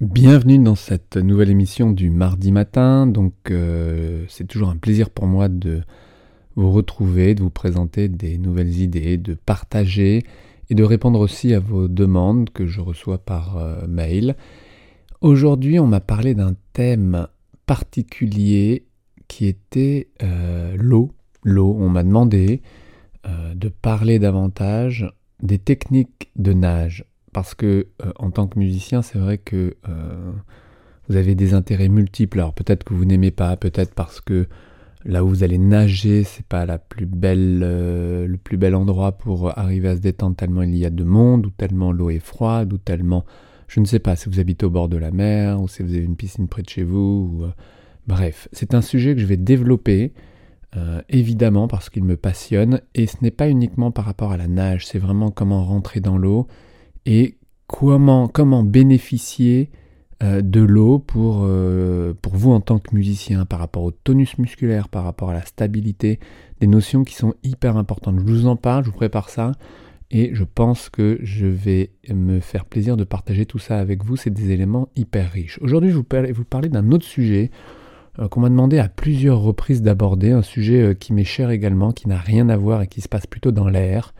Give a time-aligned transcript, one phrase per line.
[0.00, 3.08] Bienvenue dans cette nouvelle émission du mardi matin.
[3.08, 5.82] Donc euh, c'est toujours un plaisir pour moi de
[6.54, 10.22] vous retrouver, de vous présenter des nouvelles idées, de partager
[10.70, 14.36] et de répondre aussi à vos demandes que je reçois par euh, mail.
[15.20, 17.26] Aujourd'hui on m'a parlé d'un thème
[17.66, 18.86] particulier
[19.26, 21.10] qui était euh, l'eau.
[21.42, 22.62] L'eau, on m'a demandé
[23.54, 25.12] de parler davantage
[25.42, 30.32] des techniques de nage parce que euh, en tant que musicien, c'est vrai que euh,
[31.08, 32.40] vous avez des intérêts multiples.
[32.40, 34.46] Alors peut-être que vous n'aimez pas, peut-être parce que
[35.04, 39.12] là où vous allez nager, c'est pas la plus belle, euh, le plus bel endroit
[39.12, 42.18] pour arriver à se détendre tellement il y a de monde, ou tellement l'eau est
[42.18, 43.24] froide, ou tellement,
[43.68, 45.94] je ne sais pas, si vous habitez au bord de la mer, ou si vous
[45.94, 47.44] avez une piscine près de chez vous.
[48.06, 50.12] bref, c'est un sujet que je vais développer.
[51.08, 54.86] évidemment parce qu'il me passionne et ce n'est pas uniquement par rapport à la nage,
[54.86, 56.46] c'est vraiment comment rentrer dans l'eau,
[57.06, 57.38] et
[57.68, 59.70] comment, bénéficier
[60.22, 64.38] euh, de l'eau pour, euh, pour vous en tant que musicien par rapport au tonus
[64.38, 66.18] musculaire, par rapport à la stabilité,
[66.60, 68.16] des notions qui sont hyper importantes.
[68.18, 69.52] Je vous en parle, je vous prépare ça
[70.10, 74.16] et je pense que je vais me faire plaisir de partager tout ça avec vous.
[74.16, 75.58] C'est des éléments hyper riches.
[75.60, 77.50] Aujourd'hui, je vais vous parler d'un autre sujet
[78.18, 82.08] euh, qu'on m'a demandé à plusieurs reprises d'aborder, un sujet qui m'est cher également, qui
[82.08, 84.14] n'a rien à voir et qui se passe plutôt dans l'air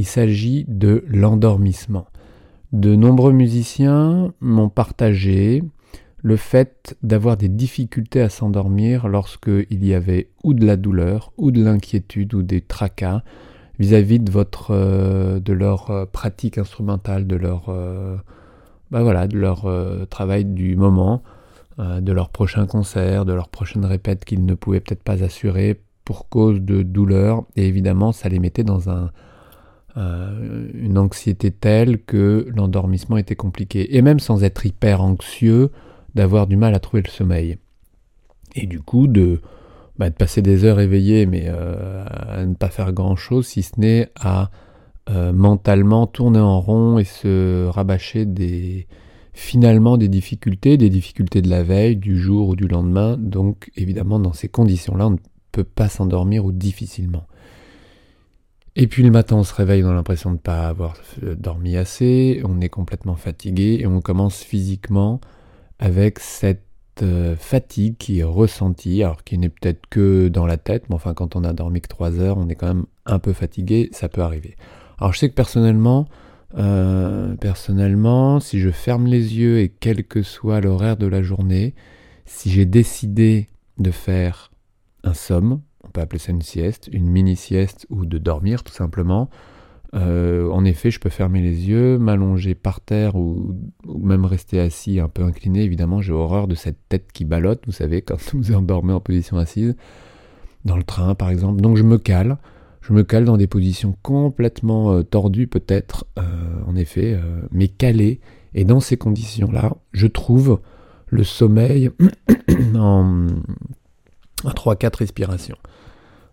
[0.00, 2.06] il s'agit de l'endormissement.
[2.72, 5.62] De nombreux musiciens m'ont partagé
[6.22, 11.50] le fait d'avoir des difficultés à s'endormir lorsqu'il y avait ou de la douleur, ou
[11.50, 13.22] de l'inquiétude, ou des tracas
[13.78, 14.32] vis-à-vis de
[14.70, 18.16] euh, de leur euh, pratique instrumentale, de leur euh,
[18.90, 19.68] bah voilà, de leur
[20.08, 21.22] travail du moment,
[21.78, 26.30] de leur prochain concert, de leur prochaine répète qu'ils ne pouvaient peut-être pas assurer pour
[26.30, 29.10] cause de douleur, et évidemment ça les mettait dans un,
[29.96, 33.96] euh, une anxiété telle que l'endormissement était compliqué.
[33.96, 35.70] Et même sans être hyper anxieux,
[36.14, 37.58] d'avoir du mal à trouver le sommeil.
[38.54, 39.40] Et du coup, de,
[39.98, 43.78] bah, de passer des heures éveillées, mais euh, à ne pas faire grand-chose, si ce
[43.78, 44.50] n'est à
[45.08, 48.86] euh, mentalement tourner en rond et se rabâcher des,
[49.32, 53.16] finalement des difficultés, des difficultés de la veille, du jour ou du lendemain.
[53.16, 55.18] Donc évidemment, dans ces conditions-là, on ne
[55.52, 57.24] peut pas s'endormir ou difficilement.
[58.76, 61.76] Et puis le matin, on se réveille, a l'impression de ne pas avoir euh, dormi
[61.76, 65.20] assez, on est complètement fatigué et on commence physiquement
[65.78, 66.62] avec cette
[67.02, 71.14] euh, fatigue qui est ressentie, alors qui n'est peut-être que dans la tête, mais enfin
[71.14, 74.08] quand on a dormi que 3 heures, on est quand même un peu fatigué, ça
[74.08, 74.56] peut arriver.
[74.98, 76.06] Alors je sais que personnellement,
[76.56, 81.74] euh, personnellement, si je ferme les yeux et quel que soit l'horaire de la journée,
[82.26, 83.48] si j'ai décidé
[83.78, 84.52] de faire
[85.02, 89.28] un somme, on peut appeler ça une sieste, une mini-sieste ou de dormir tout simplement.
[89.92, 93.56] Euh, en effet, je peux fermer les yeux, m'allonger par terre ou,
[93.88, 95.62] même rester assis un peu incliné.
[95.62, 99.36] Évidemment, j'ai horreur de cette tête qui ballotte, vous savez, quand vous endormez en position
[99.36, 99.74] assise,
[100.64, 101.60] dans le train par exemple.
[101.60, 102.38] Donc je me cale,
[102.82, 106.22] je me cale dans des positions complètement euh, tordues peut-être, euh,
[106.68, 107.18] en effet,
[107.50, 108.20] mais calées.
[108.54, 110.60] Et dans ces conditions-là, je trouve
[111.08, 111.90] le sommeil
[112.76, 113.26] en,
[114.44, 115.56] en 3-4 respirations.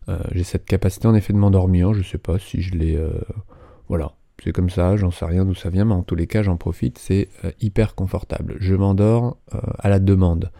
[0.10, 2.96] Euh, j'ai cette capacité en effet de m'endormir, je sais pas si je l'ai...
[2.96, 3.20] Euh,
[3.90, 4.14] voilà,
[4.44, 6.58] c'est comme ça, j'en sais rien d'où ça vient, mais en tous les cas j'en
[6.58, 8.56] profite, c'est euh, hyper confortable.
[8.60, 9.38] Je m'endors
[9.80, 10.52] à la demande.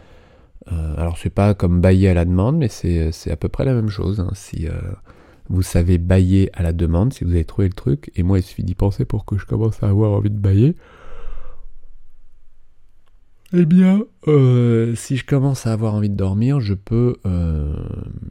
[0.66, 3.88] alors c'est pas comme bailler à la demande, mais c'est à peu près la même
[3.88, 4.20] chose.
[4.20, 4.30] Hein.
[4.34, 4.68] Si
[5.48, 8.42] vous savez bailler à la demande, si vous avez trouvé le truc, et moi il
[8.42, 10.74] suffit d'y penser pour que je commence à avoir envie de bailler,
[13.54, 17.74] eh bien, euh, si je commence à avoir envie de dormir, je peux euh,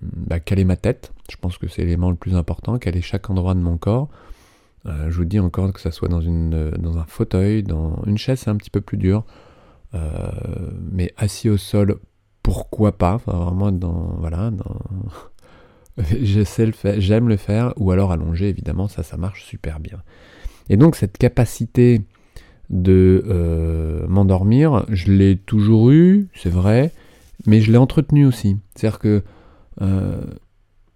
[0.01, 1.11] bah, caler ma tête.
[1.31, 4.09] Je pense que c'est l'élément le plus important, caler chaque endroit de mon corps.
[4.85, 8.51] Euh, je vous dis encore que ça soit dans, un fauteuil, dans une chaise, c'est
[8.51, 9.25] un petit peu plus dur.
[10.91, 11.97] mais assis au sol,
[12.43, 13.15] pourquoi pas?
[13.15, 14.79] Enfin, vraiment, dans, voilà, dans...
[15.97, 20.03] le faire, j'aime le faire, ou alors allongé, évidemment, ça, ça marche super bien.
[20.69, 22.01] Et donc, cette capacité
[22.69, 24.85] de euh, m'endormir.
[24.89, 26.91] Je l'ai toujours eu, c'est vrai,
[27.45, 28.57] mais je l'ai entretenu aussi.
[28.75, 29.23] C'est-à-dire que
[29.81, 30.21] euh,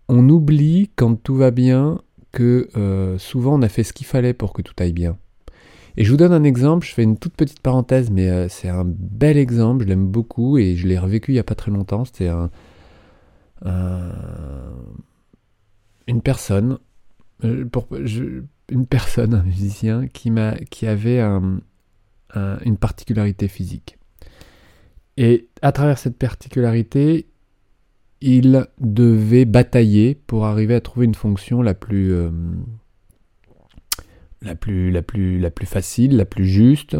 [0.07, 2.01] on oublie quand tout va bien
[2.31, 5.17] que euh, souvent on a fait ce qu'il fallait pour que tout aille bien.
[5.97, 8.85] Et je vous donne un exemple, je fais une toute petite parenthèse, mais c'est un
[8.85, 12.05] bel exemple, je l'aime beaucoup et je l'ai revécu il n'y a pas très longtemps.
[12.05, 12.49] C'était un,
[16.07, 16.77] une personne,
[17.73, 23.97] pour, je, une personne, un musicien, qui, m'a, qui avait une particularité physique.
[25.17, 27.27] Et à travers cette particularité,
[28.21, 32.29] il devait batailler pour arriver à trouver une fonction la plus, euh,
[34.41, 36.97] la plus, la plus, la plus facile, la plus juste,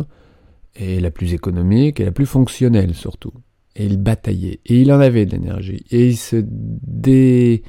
[0.76, 3.34] et la plus économique et la plus fonctionnelle surtout.
[3.76, 7.64] Et il bataillait, et il en avait de l'énergie, et il se dé...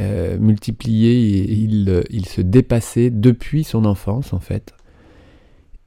[0.00, 4.74] Euh, multipliait, et il, il, se dépassait depuis son enfance en fait.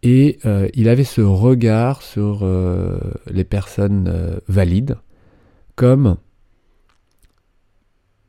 [0.04, 3.00] Et euh, il avait ce regard sur euh,
[3.30, 4.98] les personnes valides
[5.76, 6.18] comme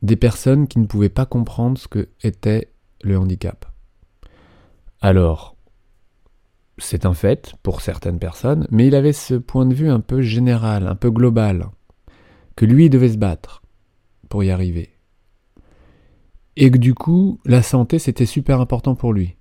[0.02, 3.66] des personnes qui ne pouvaient pas comprendre ce que était le handicap.
[5.00, 5.56] Alors,
[6.78, 10.22] c'est un fait pour certaines personnes, mais il avait ce point de vue un peu
[10.22, 11.70] général, un peu global,
[12.54, 13.62] que lui devait se battre
[14.28, 14.91] pour y arriver.
[16.56, 19.36] Et que du coup, la santé, c'était super important pour lui.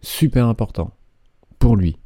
[0.00, 0.92] Super important.
[1.58, 1.96] Pour lui.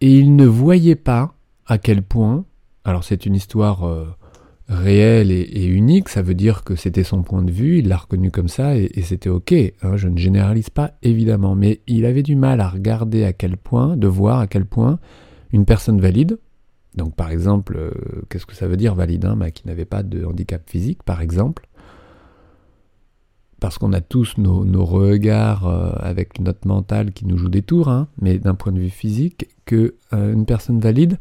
[0.00, 1.34] Et il ne voyait pas
[1.66, 2.44] à quel point,
[2.84, 4.06] alors c'est une histoire euh,
[4.70, 8.30] réel et, unique, ça veut dire que c'était son point de vue, il l'a reconnu
[8.30, 9.52] comme ça et, c'était ok.
[9.52, 13.56] Hein, je ne généralise pas évidemment, mais il avait du mal à regarder à quel
[13.56, 14.98] point, de voir à quel point
[15.52, 16.38] une personne valide,
[16.94, 17.90] donc par exemple, euh,
[18.28, 21.66] qu'est-ce que ça veut dire valide, hein, qui n'avait pas de handicap physique par exemple,
[23.60, 27.88] parce qu'on a tous nos, regards euh, avec notre mental qui nous joue des tours,
[27.88, 31.18] hein, mais d'un point de vue physique, que euh, une personne valide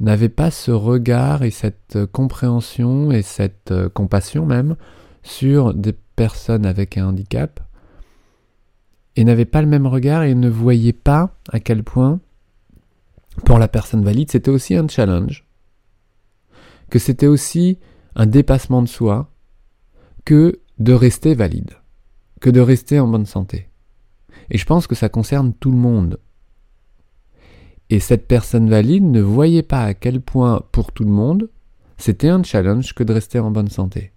[0.00, 4.76] n'avait pas ce regard et cette compréhension et cette euh, compassion même
[5.22, 7.60] sur des personnes avec un handicap
[9.16, 12.20] et n'avait pas le même regard et ne voyait pas à quel point
[13.44, 15.44] pour la personne valide c'était aussi un challenge,
[16.90, 17.78] que c'était aussi
[18.14, 19.30] un dépassement de soi
[20.24, 21.72] que de rester valide,
[22.40, 23.68] que de rester en bonne santé.
[24.50, 26.18] Et je pense que ça concerne tout le monde
[27.92, 31.50] et cette personne valide ne voyait pas à quel point, pour tout le monde,
[31.98, 34.12] c'était un challenge que de rester en bonne santé.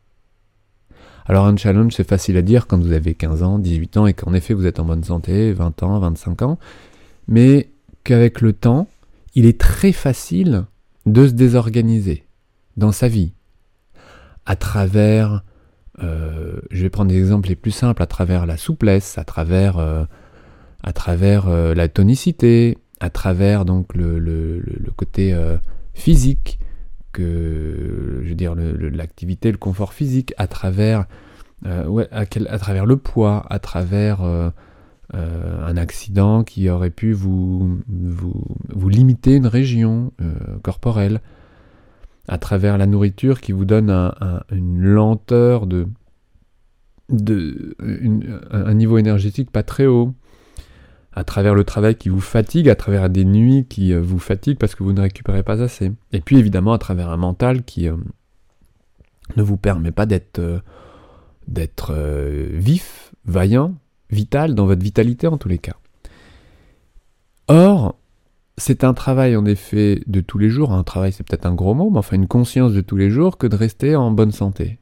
[1.25, 4.13] Alors un challenge, c'est facile à dire quand vous avez 15 ans, 18 ans et
[4.13, 6.57] qu'en effet vous êtes en bonne santé, 20 ans, 25 ans,
[7.27, 7.69] mais
[8.05, 8.87] qu'avec le temps,
[9.33, 10.63] il est très facile
[11.05, 12.23] de se désorganiser
[12.77, 13.33] dans sa vie,
[14.45, 15.43] à travers,
[16.03, 19.77] euh, je vais prendre des exemples les plus simples, à travers la souplesse, à travers,
[19.77, 20.05] euh,
[20.83, 25.35] à travers euh, la tonicité, à travers donc le, le, le côté
[25.93, 26.59] physique,
[27.11, 31.05] que je veux dire l'activité, le, confort physique, à travers,
[31.65, 34.21] ouais, à, à, travers le poids, à travers
[35.13, 40.13] un accident qui aurait pu vous, vous, vous limiter une région
[40.63, 41.19] corporelle,
[42.27, 45.87] à travers la nourriture qui vous donne un, un, une lenteur de,
[48.51, 50.13] un niveau énergétique pas très haut,
[51.13, 54.57] à travers le travail qui vous fatigue, à travers des nuits qui euh, vous fatiguent
[54.57, 55.91] parce que vous ne récupérez pas assez.
[56.11, 57.95] Et puis évidemment à travers un mental qui euh,
[59.37, 60.59] ne vous permet pas d'être euh,
[61.47, 61.93] d'être
[62.53, 63.75] vif, vaillant,
[64.09, 65.75] vital, dans votre vitalité en tous les cas.
[67.47, 67.95] Or,
[68.57, 71.73] c'est un travail en effet de tous les jours, un travail c'est peut-être un gros
[71.73, 74.79] mot, mais enfin une conscience de tous les jours que de rester en bonne santé.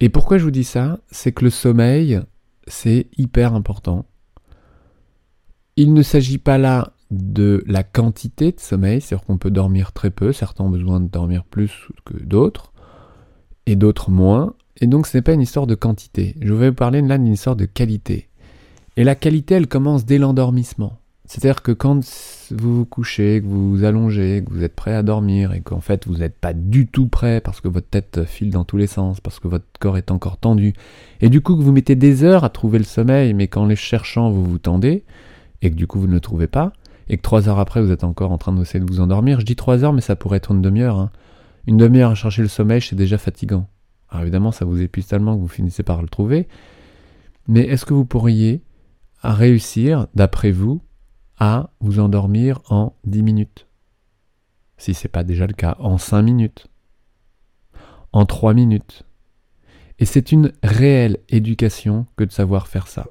[0.00, 0.98] Et pourquoi je vous dis ça?
[1.10, 2.20] C'est que le sommeil,
[2.66, 4.06] c'est hyper important
[5.76, 10.10] il ne s'agit pas là de la quantité de sommeil, c'est-à-dire qu'on peut dormir très
[10.10, 12.72] peu, certains ont besoin de dormir plus que d'autres,
[13.66, 16.36] et d'autres moins, et donc ce n'est pas une histoire de quantité.
[16.40, 18.28] Je vais vous parler là d'une histoire de qualité.
[18.96, 20.98] Et la qualité, elle commence dès l'endormissement.
[21.26, 22.04] C'est-à-dire que quand
[22.50, 25.80] vous vous couchez, que vous vous allongez, que vous êtes prêt à dormir et qu'en
[25.80, 28.86] fait vous n'êtes pas du tout prêt parce que votre tête file dans tous les
[28.86, 30.74] sens, parce que votre corps est encore tendu,
[31.22, 33.76] et du coup que vous mettez des heures à trouver le sommeil, mais qu'en les
[33.76, 35.04] cherchant vous vous tendez,
[35.62, 36.74] et que du coup vous ne le trouvez pas,
[37.08, 39.46] et que trois heures après vous êtes encore en train d'essayer de vous endormir, je
[39.46, 40.98] dis trois heures mais ça pourrait être une demi-heure.
[40.98, 41.10] Hein.
[41.66, 43.66] Une demi-heure à chercher le sommeil c'est déjà fatigant.
[44.10, 46.48] Alors évidemment ça vous épuise tellement que vous finissez par le trouver,
[47.48, 48.60] mais est-ce que vous pourriez
[49.22, 50.82] réussir, d'après vous,
[51.44, 53.66] à vous endormir en dix minutes
[54.78, 56.68] Si ce n'est pas déjà le cas, en cinq minutes,
[58.14, 59.02] en trois minutes.
[59.98, 63.08] Et c'est une réelle éducation que de savoir faire ça.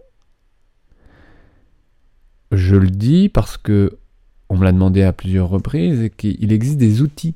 [2.52, 4.00] Je le dis parce que
[4.50, 7.36] on me l'a demandé à plusieurs reprises et qu'il existe des outils,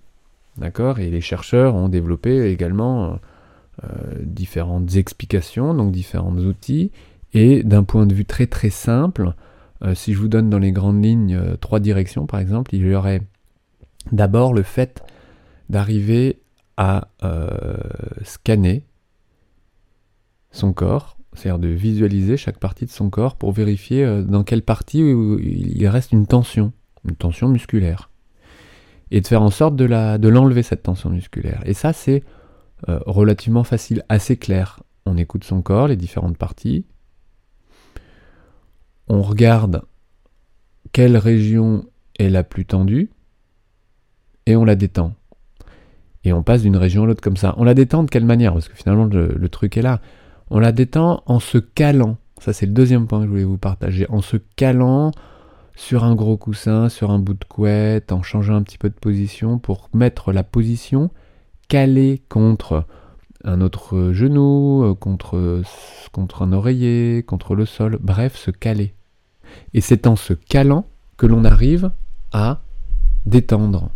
[0.58, 3.20] d'accord Et les chercheurs ont développé également
[3.84, 3.88] euh,
[4.24, 6.89] différentes explications, donc différents outils.
[7.34, 9.34] Et d'un point de vue très très simple,
[9.94, 12.96] si je vous donne dans les grandes lignes euh, trois directions, par exemple, il y
[12.96, 13.22] aurait
[14.12, 15.04] d'abord le fait
[15.70, 16.42] d'arriver
[16.78, 17.10] à
[18.24, 18.84] scanner
[20.52, 24.64] son corps c'est-à-dire de visualiser chaque partie de son corps pour vérifier euh, dans quelle
[24.64, 26.74] partie il reste une tension,
[27.08, 28.10] une tension musculaire.
[29.12, 31.62] Et de faire en sorte de, l'enlever, cette tension musculaire.
[31.66, 32.24] Et ça, c'est
[32.90, 34.84] euh, relativement facile, assez clair.
[35.06, 36.86] On écoute son corps, les différentes parties.
[39.08, 39.82] On regarde
[40.92, 41.86] quelle région
[42.20, 43.10] est la plus tendue
[44.46, 45.14] et on la détend.
[46.24, 47.54] Et on passe d'une région à l'autre comme ça.
[47.58, 48.54] On la détend de quelle manière?
[48.54, 50.02] Parce que finalement, le, truc est là.
[50.50, 52.18] On la détend en se calant.
[52.40, 54.06] Ça, c'est le deuxième point que je voulais vous partager.
[54.10, 55.12] En se calant
[55.76, 58.96] sur un gros coussin, sur un bout de couette, en changeant un petit peu de
[58.96, 61.12] position pour mettre la position
[61.68, 62.86] calée contre
[63.48, 65.62] un autre genou, euh, contre,
[66.12, 68.94] contre un oreiller, contre le sol, bref, se caler.
[69.74, 70.86] Et c'est en se calant
[71.16, 71.92] que l'on arrive
[72.32, 72.62] à
[73.25, 73.89] détendre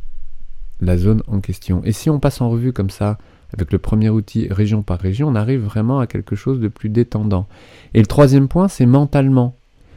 [0.80, 1.82] la zone en question.
[1.84, 3.18] Et si on passe en revue comme ça,
[3.54, 6.90] avec le premier outil région par région, on arrive vraiment à quelque chose de plus
[6.90, 7.48] détendant.
[7.94, 9.56] Et le troisième point, c'est mentalement.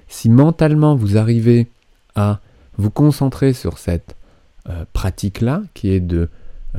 [0.08, 1.68] Si mentalement vous arrivez
[2.16, 2.40] à
[2.76, 4.16] vous concentrer sur cette
[4.68, 6.28] euh, pratique-là, qui est de euh,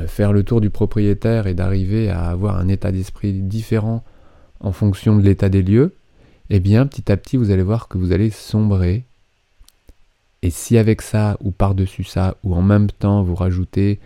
[0.08, 4.04] faire le tour du propriétaire et d'arriver à avoir un état d'esprit différent
[4.60, 5.96] en fonction de l'état des lieux,
[6.50, 9.06] eh bien petit à petit vous allez voir que vous allez sombrer.
[10.42, 14.00] Et si avec ça, ou par-dessus ça, ou en même temps vous rajoutez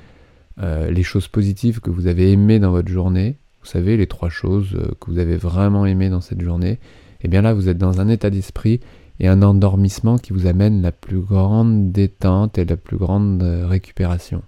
[0.61, 4.29] euh, les choses positives que vous avez aimées dans votre journée, vous savez, les trois
[4.29, 6.79] choses euh, que vous avez vraiment aimées dans cette journée,
[7.21, 8.79] eh bien là vous êtes dans un état d'esprit
[9.19, 13.67] et un endormissement qui vous amène la plus grande détente et la plus grande euh,
[13.67, 14.41] récupération.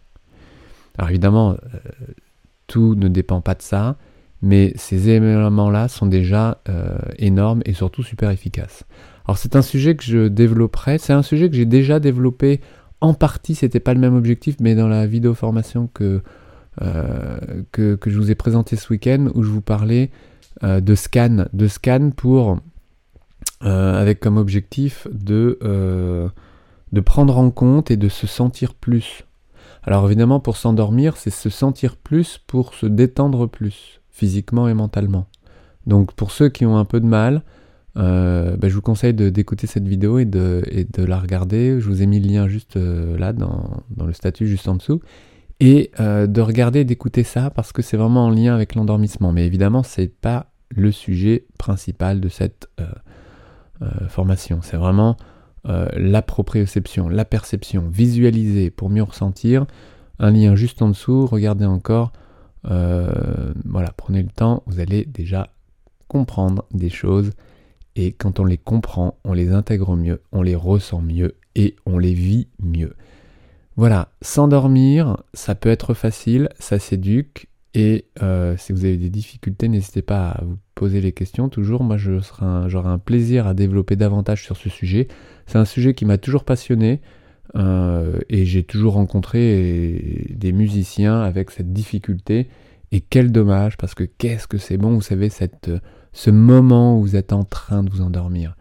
[1.02, 1.58] Alors évidemment,
[2.68, 3.98] tout ne dépend pas de ça,
[4.44, 8.84] mais ces éléments-là sont déjà euh, énormes et surtout super efficaces.
[9.26, 12.62] Alors c'est un sujet que je développerai, c'est un sujet que j'ai déjà développé
[13.02, 16.22] en partie, c'était pas le même objectif, mais dans la vidéo formation que,
[16.84, 17.40] euh,
[17.72, 20.12] que, je vous ai présenté ce week-end, où je vous parlais
[20.64, 22.60] euh, de scan, de scan pour,
[23.62, 25.58] avec comme objectif de,
[26.92, 29.26] de prendre en compte et de se sentir plus.
[29.84, 35.28] Alors évidemment, pour s'endormir, c'est se sentir plus pour se détendre plus physiquement et mentalement.
[35.88, 37.44] Donc pour ceux qui ont un peu de mal,
[37.98, 41.80] euh, bah, je vous conseille d'écouter cette vidéo et de, de, la regarder.
[41.80, 45.02] Je vous ai mis le lien juste euh, là, dans, le statut juste en dessous.
[45.60, 49.32] Et euh, de regarder et d'écouter ça parce que c'est vraiment en lien avec l'endormissement.
[49.32, 52.70] Mais évidemment, c'est pas le sujet principal de cette
[54.10, 54.60] formation.
[54.62, 55.18] C'est vraiment
[55.66, 59.66] la proprioception, la perception, visualiser pour mieux ressentir.
[60.18, 62.12] Un lien juste en dessous, regardez encore
[62.70, 65.50] euh, voilà, prenez le temps, vous allez déjà
[66.08, 67.32] comprendre des choses
[67.96, 71.98] et quand on les comprend, on les intègre mieux, on les ressent mieux et on
[71.98, 72.96] les vit mieux.
[73.78, 79.70] Voilà, s'endormir, ça peut être facile, ça s'éduque et euh, si vous avez des difficultés,
[79.70, 81.48] n'hésitez pas à vous poser les questions.
[81.48, 85.08] Toujours, moi, j'aurai un plaisir à développer davantage sur ce sujet.
[85.46, 87.02] C'est un sujet qui m'a toujours passionné.
[87.56, 92.50] Euh, et j'ai toujours rencontré des musiciens avec cette difficulté.
[92.92, 95.72] Et quel dommage, parce que qu'est-ce que c'est bon, vous savez, cette,
[96.12, 98.58] ce moment où vous êtes en train de vous endormir.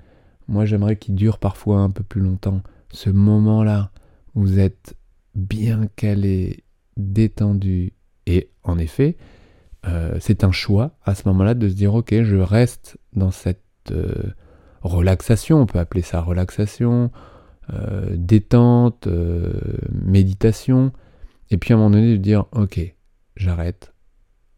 [0.46, 2.62] Moi, j'aimerais qu'il dure parfois un peu plus longtemps.
[2.92, 3.90] Ce moment-là,
[4.34, 4.94] vous êtes
[5.34, 6.62] bien calé,
[6.96, 7.92] détendu.
[8.26, 9.16] Et en effet,
[9.86, 13.62] euh, c'est un choix à ce moment-là de se dire, ok, je reste dans cette
[13.90, 14.12] euh,
[14.82, 17.10] relaxation, on peut appeler ça relaxation,
[17.72, 19.08] euh, détente,
[19.90, 20.92] méditation,
[21.50, 22.80] et puis à un moment donné de dire ok,
[23.36, 23.92] j'arrête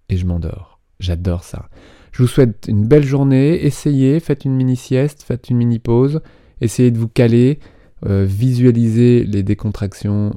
[0.08, 0.80] et je m'endors.
[0.98, 1.68] J'adore ça.
[2.12, 6.20] Je vous souhaite une belle journée, essayez, faites une mini sieste, faites une mini pause,
[6.60, 7.58] essayez de vous caler,
[8.04, 10.34] visualisez les décontractions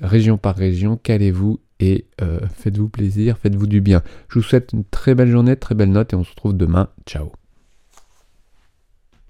[0.00, 2.06] région par région, calez-vous et
[2.54, 4.02] faites-vous plaisir, faites-vous du bien.
[4.28, 6.88] Je vous souhaite une très belle journée, très belle note et on se retrouve demain.
[7.06, 7.32] Ciao